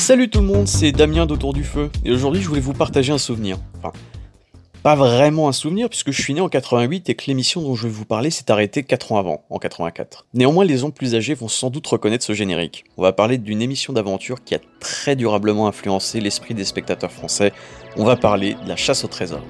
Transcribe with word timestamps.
Salut 0.00 0.30
tout 0.30 0.40
le 0.40 0.46
monde, 0.46 0.66
c'est 0.66 0.92
Damien 0.92 1.26
d'Autour 1.26 1.52
du 1.52 1.62
Feu, 1.62 1.90
et 2.06 2.10
aujourd'hui 2.10 2.40
je 2.40 2.48
voulais 2.48 2.60
vous 2.62 2.72
partager 2.72 3.12
un 3.12 3.18
souvenir. 3.18 3.58
Enfin, 3.78 3.92
pas 4.82 4.94
vraiment 4.94 5.46
un 5.46 5.52
souvenir, 5.52 5.90
puisque 5.90 6.10
je 6.10 6.20
suis 6.20 6.32
né 6.32 6.40
en 6.40 6.48
88 6.48 7.10
et 7.10 7.14
que 7.14 7.24
l'émission 7.26 7.60
dont 7.60 7.74
je 7.74 7.82
vais 7.82 7.92
vous 7.92 8.06
parler 8.06 8.30
s'est 8.30 8.50
arrêtée 8.50 8.82
4 8.82 9.12
ans 9.12 9.18
avant, 9.18 9.44
en 9.50 9.58
84. 9.58 10.24
Néanmoins, 10.32 10.64
les 10.64 10.78
gens 10.78 10.90
plus 10.90 11.14
âgés 11.14 11.34
vont 11.34 11.48
sans 11.48 11.68
doute 11.68 11.86
reconnaître 11.86 12.24
ce 12.24 12.32
générique. 12.32 12.84
On 12.96 13.02
va 13.02 13.12
parler 13.12 13.36
d'une 13.36 13.60
émission 13.60 13.92
d'aventure 13.92 14.42
qui 14.42 14.54
a 14.54 14.58
très 14.80 15.16
durablement 15.16 15.68
influencé 15.68 16.18
l'esprit 16.18 16.54
des 16.54 16.64
spectateurs 16.64 17.12
français. 17.12 17.52
On 17.96 18.04
va 18.04 18.16
parler 18.16 18.56
de 18.64 18.68
la 18.68 18.76
chasse 18.76 19.04
au 19.04 19.08
trésor. 19.08 19.42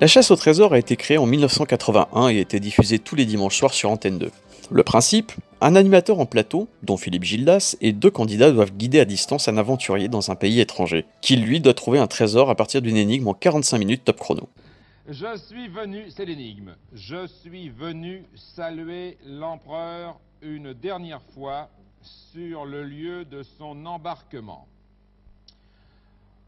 La 0.00 0.08
chasse 0.08 0.32
au 0.32 0.36
trésor 0.36 0.72
a 0.72 0.78
été 0.78 0.96
créée 0.96 1.18
en 1.18 1.26
1981 1.26 2.28
et 2.28 2.40
été 2.40 2.58
diffusée 2.58 2.98
tous 2.98 3.14
les 3.14 3.26
dimanches 3.26 3.56
soirs 3.56 3.72
sur 3.72 3.90
Antenne 3.90 4.18
2. 4.18 4.30
Le 4.72 4.82
principe 4.82 5.30
Un 5.60 5.76
animateur 5.76 6.18
en 6.18 6.26
plateau, 6.26 6.66
dont 6.82 6.96
Philippe 6.96 7.22
Gildas, 7.22 7.76
et 7.80 7.92
deux 7.92 8.10
candidats 8.10 8.50
doivent 8.50 8.72
guider 8.72 8.98
à 8.98 9.04
distance 9.04 9.46
un 9.46 9.56
aventurier 9.56 10.08
dans 10.08 10.32
un 10.32 10.34
pays 10.34 10.58
étranger, 10.58 11.06
qui 11.20 11.36
lui 11.36 11.60
doit 11.60 11.74
trouver 11.74 12.00
un 12.00 12.08
trésor 12.08 12.50
à 12.50 12.56
partir 12.56 12.82
d'une 12.82 12.96
énigme 12.96 13.28
en 13.28 13.34
45 13.34 13.78
minutes 13.78 14.04
top 14.04 14.18
chrono. 14.18 14.48
Je 15.08 15.36
suis 15.36 15.68
venu, 15.68 16.06
c'est 16.08 16.24
l'énigme, 16.24 16.74
je 16.92 17.28
suis 17.28 17.68
venu 17.68 18.24
saluer 18.34 19.16
l'empereur 19.24 20.18
une 20.42 20.72
dernière 20.72 21.22
fois 21.34 21.68
sur 22.02 22.64
le 22.64 22.82
lieu 22.82 23.24
de 23.24 23.44
son 23.44 23.86
embarquement. 23.86 24.66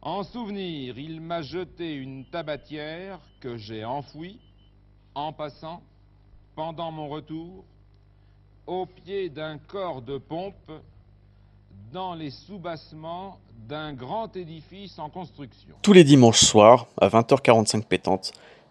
En 0.06 0.22
souvenir, 0.22 1.00
il 1.00 1.20
m'a 1.20 1.42
jeté 1.42 1.94
une 1.94 2.24
tabatière 2.26 3.18
que 3.40 3.56
j'ai 3.56 3.84
enfouie, 3.84 4.38
en 5.16 5.32
passant, 5.32 5.82
pendant 6.54 6.92
mon 6.92 7.08
retour, 7.08 7.64
au 8.68 8.86
pied 8.86 9.30
d'un 9.30 9.58
corps 9.58 10.02
de 10.02 10.18
pompe, 10.18 10.70
dans 11.92 12.14
les 12.14 12.30
soubassements 12.30 13.40
d'un 13.68 13.94
grand 13.94 14.36
édifice 14.36 14.96
en 15.00 15.10
construction. 15.10 15.74
Tous 15.82 15.92
les 15.92 16.04
dimanches 16.04 16.44
soirs, 16.44 16.86
à 17.00 17.08
20h45 17.08 17.82
pétante, 17.82 18.30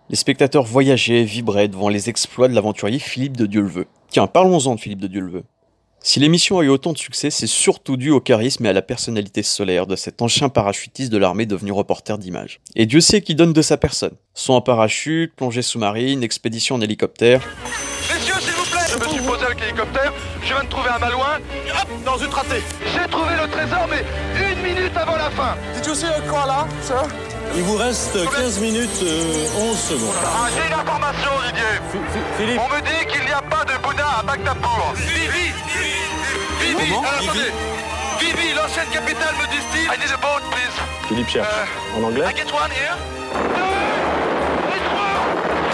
les 0.09 0.15
spectateurs 0.15 0.63
voyageaient 0.63 1.25
vibraient 1.25 1.67
devant 1.67 1.89
les 1.89 2.07
exploits 2.07 2.47
de 2.47 2.53
l'aventurier 2.53 2.97
Philippe 2.97 3.35
de 3.35 3.45
Dieuleveux. 3.45 3.87
Tiens, 4.07 4.27
parlons-en 4.27 4.75
de 4.75 4.79
Philippe 4.79 5.01
de 5.01 5.07
Dieuleveux. 5.07 5.43
Si 6.07 6.19
l'émission 6.19 6.59
a 6.59 6.63
eu 6.63 6.69
autant 6.69 6.93
de 6.93 6.99
succès, 6.99 7.31
c'est 7.31 7.47
surtout 7.47 7.97
dû 7.97 8.11
au 8.11 8.19
charisme 8.19 8.63
et 8.67 8.69
à 8.69 8.73
la 8.73 8.83
personnalité 8.83 9.41
solaire 9.41 9.87
de 9.87 9.95
cet 9.95 10.21
ancien 10.21 10.49
parachutiste 10.49 11.11
de 11.11 11.17
l'armée 11.17 11.47
devenu 11.47 11.71
reporter 11.71 12.19
d'images. 12.19 12.59
Et 12.75 12.85
Dieu 12.85 13.01
sait 13.01 13.23
qui 13.23 13.33
donne 13.33 13.53
de 13.53 13.61
sa 13.63 13.75
personne. 13.75 14.13
Son 14.35 14.53
en 14.53 14.61
parachute, 14.61 15.33
plongée 15.35 15.63
sous-marine, 15.63 16.21
expédition 16.21 16.75
en 16.75 16.81
hélicoptère. 16.81 17.41
Messieurs, 18.13 18.35
s'il 18.39 18.53
vous 18.53 18.69
plaît 18.69 18.85
Je 18.87 18.99
me 19.03 19.09
suis 19.09 19.19
posé 19.19 19.45
avec 19.45 19.59
l'hélicoptère, 19.59 20.13
je 20.43 20.53
viens 20.53 20.63
de 20.63 20.69
trouver 20.69 20.89
un 20.95 20.99
malouin, 20.99 21.39
hop, 21.71 21.89
dans 22.05 22.17
une 22.19 22.29
ratée. 22.31 22.61
J'ai 22.83 23.09
trouvé 23.09 23.31
le 23.41 23.49
trésor, 23.49 23.87
mais 23.89 24.53
une 24.53 24.61
minute 24.61 24.95
avant 24.95 25.17
la 25.17 25.31
fin. 25.31 25.57
Did 25.73 25.87
you 25.87 25.95
see 25.95 26.05
a 26.05 26.21
koala, 26.29 26.67
sir? 26.83 27.01
Il 27.55 27.63
vous 27.63 27.77
reste 27.77 28.13
15 28.13 28.59
minutes 28.59 29.01
euh, 29.01 29.71
11 29.71 29.79
secondes. 29.79 30.13
Ah, 30.23 30.49
j'ai 30.53 30.67
une 30.67 30.79
information, 30.79 31.29
Olivier. 31.41 32.05
Philippe, 32.37 32.61
On 32.63 32.75
me 32.75 32.81
dit 32.81 33.11
qu'il 33.11 33.25
n'y 33.25 33.31
a 33.31 33.41
pas 33.41 33.65
de 33.65 33.81
Bouddha 33.81 34.19
à 34.19 34.23
Bagdapour. 34.23 34.93
Vivi 34.95 35.94
Vivi 36.65 36.89
Comment 36.89 37.01
alors, 37.07 37.13
attendez. 37.21 37.51
Vivi, 38.19 38.53
l'ancienne 38.53 38.87
capitale 38.91 39.35
me 39.39 39.45
disent-ils 39.51 39.85
I 39.85 39.99
need 39.99 40.11
a 40.13 40.17
boat, 40.17 40.41
please. 40.51 40.75
Philippe 41.07 41.29
cherche. 41.29 41.47
Euh, 41.47 41.99
En 41.99 42.03
anglais 42.03 42.25
I 42.29 42.33
get 42.35 42.51
one 42.51 42.71
here. 42.71 42.95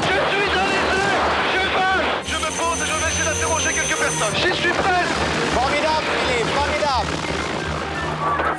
Je 0.01 0.15
suis 0.31 0.47
dans 0.55 0.67
les 0.67 0.83
airs 0.99 1.27
Je 1.53 1.61
vole 1.77 2.05
Je 2.27 2.35
me 2.35 2.49
pose 2.57 2.77
et 2.81 2.85
je 2.85 2.93
vais 2.93 3.09
essayer 3.11 3.25
d'interroger 3.25 3.71
quelques 3.73 3.97
personnes. 3.97 4.35
J'y 4.35 4.53
suis 4.61 4.69
prêt 4.73 5.05
Formidable, 5.53 6.07
Philippe, 6.27 6.51
formidable. 6.55 7.11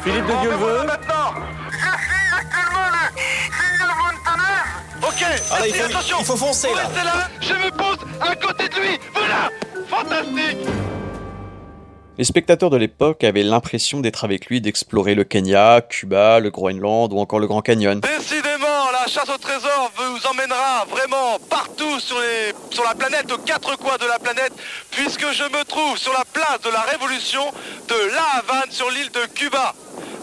Philippe 0.04 0.26
de 0.26 0.32
me 0.32 0.36
voilà 0.36 0.40
Dieuleveux. 0.42 0.86
maintenant 0.86 1.28
Je 1.70 1.76
suis 1.76 2.28
actuellement 2.38 2.88
le 2.92 3.02
signal 3.58 3.90
Montana. 4.00 4.52
Ok, 5.02 5.20
Ah, 5.22 5.60
là, 5.60 5.66
il 5.66 5.72
merci, 5.72 5.78
faut- 5.80 5.86
attention 5.98 6.16
il 6.20 6.24
faut 6.26 6.36
foncer, 6.36 6.68
là. 6.74 6.82
là, 7.04 7.28
je 7.40 7.52
me 7.54 7.70
pose 7.70 7.98
à 8.20 8.34
côté 8.36 8.68
de 8.68 8.74
lui 8.80 8.98
Voilà 9.14 9.50
Fantastique 9.90 10.58
Les 12.18 12.24
spectateurs 12.24 12.68
de 12.68 12.76
l'époque 12.76 13.24
avaient 13.24 13.42
l'impression 13.42 14.00
d'être 14.00 14.24
avec 14.24 14.46
lui, 14.46 14.60
d'explorer 14.60 15.14
le 15.14 15.24
Kenya, 15.24 15.80
Cuba, 15.80 16.40
le 16.40 16.50
Groenland 16.50 17.10
ou 17.10 17.18
encore 17.18 17.40
le 17.40 17.46
Grand 17.46 17.62
Canyon. 17.62 18.00
Décidément, 18.00 18.90
la 18.92 19.06
chasse 19.10 19.30
au 19.30 19.38
trésor 19.38 19.90
vous 19.96 20.26
emmènera 20.26 20.84
vraiment 20.90 21.38
partout 21.48 21.98
sur, 22.00 22.18
la 22.84 22.94
planète, 22.94 23.32
aux 23.32 23.38
quatre 23.38 23.78
coins 23.78 23.96
de 23.96 24.04
la 24.06 24.18
planète, 24.18 24.52
puisque 24.90 25.32
je 25.32 25.44
me 25.44 25.64
trouve 25.64 25.96
sur 25.96 26.12
la 26.12 26.26
place 26.30 26.60
de 26.62 26.68
la 26.68 26.82
Révolution 26.82 27.44
de 27.88 27.94
La 28.14 28.40
Havane 28.40 28.70
sur 28.70 28.90
l'île 28.90 29.10
de 29.10 29.26
Cuba. 29.34 29.74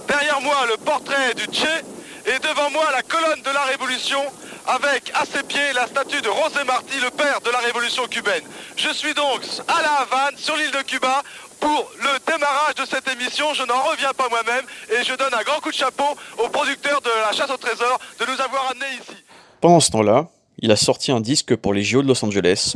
Derrière 0.07 0.41
moi, 0.41 0.67
le 0.69 0.77
portrait 0.77 1.33
du 1.33 1.45
Che, 1.51 1.83
et 2.27 2.37
devant 2.37 2.69
moi, 2.69 2.85
la 2.91 3.01
colonne 3.01 3.41
de 3.41 3.51
la 3.51 3.63
Révolution, 3.63 4.21
avec 4.69 5.11
à 5.15 5.25
ses 5.25 5.43
pieds 5.43 5.73
la 5.73 5.87
statue 5.87 6.21
de 6.21 6.29
José 6.29 6.63
Martí, 6.65 6.99
le 7.01 7.09
père 7.09 7.41
de 7.41 7.49
la 7.49 7.59
Révolution 7.59 8.05
cubaine. 8.07 8.43
Je 8.75 8.89
suis 8.89 9.13
donc 9.13 9.41
à 9.67 9.81
La 9.81 9.93
Havane, 10.01 10.37
sur 10.37 10.55
l'île 10.55 10.71
de 10.71 10.81
Cuba, 10.83 11.23
pour 11.59 11.91
le 11.97 12.31
démarrage 12.31 12.75
de 12.75 12.85
cette 12.85 13.07
émission. 13.09 13.53
Je 13.53 13.63
n'en 13.63 13.81
reviens 13.83 14.13
pas 14.13 14.29
moi-même, 14.29 14.65
et 14.89 15.03
je 15.03 15.15
donne 15.15 15.33
un 15.33 15.43
grand 15.43 15.59
coup 15.59 15.69
de 15.69 15.75
chapeau 15.75 16.15
au 16.37 16.49
producteur 16.49 17.01
de 17.01 17.09
la 17.25 17.31
chasse 17.31 17.49
au 17.49 17.57
trésor 17.57 17.99
de 18.19 18.25
nous 18.25 18.39
avoir 18.41 18.71
amenés 18.71 18.93
ici. 19.01 19.23
Pendant 19.59 19.79
ce 19.79 19.91
temps-là, 19.91 20.27
il 20.59 20.71
a 20.71 20.75
sorti 20.75 21.11
un 21.11 21.19
disque 21.19 21.55
pour 21.55 21.73
les 21.73 21.83
JO 21.83 22.01
de 22.01 22.07
Los 22.07 22.23
Angeles. 22.23 22.75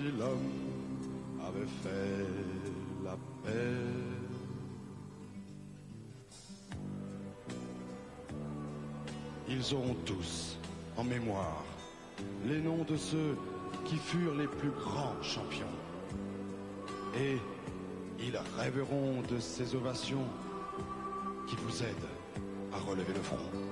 Si 0.00 0.18
l'homme 0.18 0.50
avait 1.46 1.66
fait 1.82 2.26
la 3.04 3.16
paix. 3.44 3.76
Ils 9.48 9.74
auront 9.74 9.96
tous 10.06 10.56
en 10.96 11.04
mémoire 11.04 11.64
les 12.46 12.60
noms 12.60 12.84
de 12.84 12.96
ceux 12.96 13.36
qui 13.84 13.96
furent 13.96 14.36
les 14.36 14.46
plus 14.46 14.70
grands 14.70 15.20
champions. 15.22 15.66
Et 17.16 17.36
ils 18.20 18.38
rêveront 18.56 19.22
de 19.28 19.38
ces 19.38 19.74
ovations 19.74 20.26
qui 21.48 21.56
vous 21.56 21.82
aident 21.82 22.12
à 22.72 22.78
relever 22.78 23.12
le 23.12 23.22
front. 23.22 23.69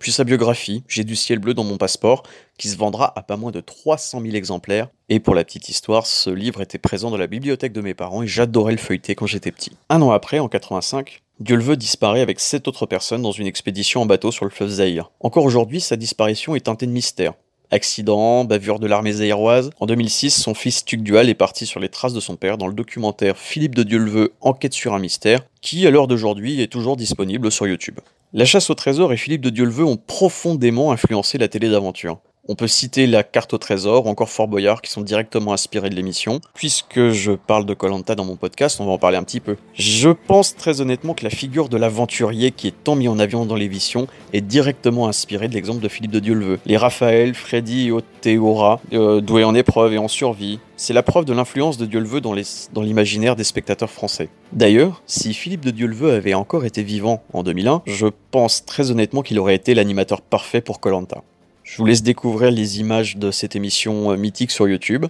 Puis 0.00 0.12
sa 0.12 0.24
biographie, 0.24 0.82
J'ai 0.88 1.04
du 1.04 1.14
ciel 1.14 1.38
bleu 1.40 1.52
dans 1.52 1.62
mon 1.62 1.76
passeport, 1.76 2.22
qui 2.56 2.68
se 2.68 2.78
vendra 2.78 3.12
à 3.18 3.22
pas 3.22 3.36
moins 3.36 3.50
de 3.50 3.60
300 3.60 4.22
000 4.22 4.34
exemplaires. 4.34 4.88
Et 5.10 5.20
pour 5.20 5.34
la 5.34 5.44
petite 5.44 5.68
histoire, 5.68 6.06
ce 6.06 6.30
livre 6.30 6.62
était 6.62 6.78
présent 6.78 7.10
dans 7.10 7.18
la 7.18 7.26
bibliothèque 7.26 7.74
de 7.74 7.82
mes 7.82 7.92
parents 7.92 8.22
et 8.22 8.26
j'adorais 8.26 8.72
le 8.72 8.78
feuilleter 8.78 9.14
quand 9.14 9.26
j'étais 9.26 9.52
petit. 9.52 9.72
Un 9.90 10.00
an 10.00 10.10
après, 10.10 10.38
en 10.38 10.48
85, 10.48 11.20
Dieuleveux 11.38 11.76
disparaît 11.76 12.22
avec 12.22 12.40
sept 12.40 12.66
autres 12.66 12.86
personnes 12.86 13.20
dans 13.20 13.30
une 13.30 13.46
expédition 13.46 14.00
en 14.00 14.06
bateau 14.06 14.32
sur 14.32 14.46
le 14.46 14.50
fleuve 14.50 14.70
Zaïre. 14.70 15.10
Encore 15.20 15.44
aujourd'hui, 15.44 15.82
sa 15.82 15.96
disparition 15.96 16.54
est 16.54 16.60
teintée 16.60 16.86
de 16.86 16.92
mystère. 16.92 17.34
Accident, 17.70 18.46
bavure 18.46 18.78
de 18.78 18.86
l'armée 18.86 19.12
zaïroise. 19.12 19.68
En 19.80 19.86
2006, 19.86 20.30
son 20.30 20.54
fils 20.54 20.82
Tugdual 20.82 21.28
est 21.28 21.34
parti 21.34 21.66
sur 21.66 21.78
les 21.78 21.90
traces 21.90 22.14
de 22.14 22.20
son 22.20 22.36
père 22.36 22.56
dans 22.56 22.68
le 22.68 22.74
documentaire 22.74 23.36
Philippe 23.36 23.74
de 23.74 23.82
Dieuleveux 23.82 24.32
Enquête 24.40 24.72
sur 24.72 24.94
un 24.94 24.98
mystère, 24.98 25.42
qui 25.60 25.86
à 25.86 25.90
l'heure 25.90 26.08
d'aujourd'hui 26.08 26.62
est 26.62 26.72
toujours 26.72 26.96
disponible 26.96 27.52
sur 27.52 27.68
YouTube. 27.68 28.00
La 28.32 28.44
chasse 28.44 28.70
au 28.70 28.74
trésor 28.74 29.12
et 29.12 29.16
Philippe 29.16 29.40
de 29.40 29.50
Dieuleveux 29.50 29.84
ont 29.84 29.96
profondément 29.96 30.92
influencé 30.92 31.36
la 31.36 31.48
télé 31.48 31.68
d'aventure. 31.68 32.20
On 32.48 32.54
peut 32.54 32.66
citer 32.66 33.06
la 33.06 33.22
carte 33.22 33.52
au 33.52 33.58
trésor 33.58 34.06
ou 34.06 34.08
encore 34.08 34.30
Fort 34.30 34.48
Boyard 34.48 34.80
qui 34.82 34.90
sont 34.90 35.02
directement 35.02 35.52
inspirés 35.52 35.90
de 35.90 35.94
l'émission. 35.94 36.40
Puisque 36.54 37.10
je 37.10 37.32
parle 37.32 37.66
de 37.66 37.74
Colanta 37.74 38.14
dans 38.14 38.24
mon 38.24 38.36
podcast, 38.36 38.80
on 38.80 38.86
va 38.86 38.92
en 38.92 38.98
parler 38.98 39.18
un 39.18 39.22
petit 39.22 39.40
peu. 39.40 39.56
Je 39.74 40.08
pense 40.08 40.56
très 40.56 40.80
honnêtement 40.80 41.14
que 41.14 41.22
la 41.22 41.30
figure 41.30 41.68
de 41.68 41.76
l'aventurier 41.76 42.50
qui 42.50 42.68
est 42.68 42.74
tant 42.82 42.96
mis 42.96 43.08
en 43.08 43.18
avion 43.18 43.44
dans 43.44 43.56
l'émission 43.56 44.06
est 44.32 44.40
directement 44.40 45.06
inspirée 45.06 45.48
de 45.48 45.54
l'exemple 45.54 45.82
de 45.82 45.88
Philippe 45.88 46.12
de 46.12 46.18
Dieuleveux. 46.18 46.58
Les 46.64 46.76
Raphaël, 46.76 47.34
Freddy 47.34 47.92
Oteora, 47.92 48.80
euh, 48.94 49.20
doués 49.20 49.44
en 49.44 49.54
épreuve 49.54 49.92
et 49.92 49.98
en 49.98 50.08
survie, 50.08 50.60
c'est 50.76 50.94
la 50.94 51.02
preuve 51.02 51.26
de 51.26 51.34
l'influence 51.34 51.76
de 51.76 51.84
Dieuleveux 51.84 52.22
dans 52.22 52.82
l'imaginaire 52.82 53.36
des 53.36 53.44
spectateurs 53.44 53.90
français. 53.90 54.30
D'ailleurs, 54.52 55.02
si 55.06 55.34
Philippe 55.34 55.64
de 55.64 55.70
Dieuleveux 55.70 56.12
avait 56.14 56.34
encore 56.34 56.64
été 56.64 56.82
vivant 56.82 57.22
en 57.34 57.42
2001, 57.42 57.82
je 57.86 58.06
pense 58.30 58.64
très 58.64 58.90
honnêtement 58.90 59.20
qu'il 59.22 59.38
aurait 59.38 59.54
été 59.54 59.74
l'animateur 59.74 60.22
parfait 60.22 60.62
pour 60.62 60.80
Colanta. 60.80 61.22
Je 61.70 61.76
vous 61.76 61.84
laisse 61.84 62.02
découvrir 62.02 62.50
les 62.50 62.80
images 62.80 63.16
de 63.16 63.30
cette 63.30 63.54
émission 63.54 64.10
euh, 64.10 64.16
mythique 64.16 64.50
sur 64.50 64.66
YouTube. 64.66 65.06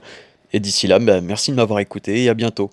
Et 0.52 0.60
d'ici 0.60 0.86
là, 0.86 0.98
bah, 0.98 1.22
merci 1.22 1.52
de 1.52 1.56
m'avoir 1.56 1.80
écouté 1.80 2.24
et 2.24 2.28
à 2.28 2.34
bientôt. 2.34 2.70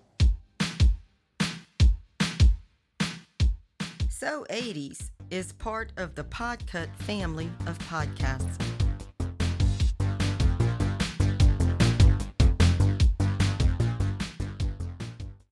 So 4.10 4.44
80s, 4.50 5.10
is 5.32 5.54
part 5.58 5.88
of 5.98 6.16
the 6.16 6.24
Podcut 6.24 6.90
family 7.06 7.50
podcasts. 7.90 8.60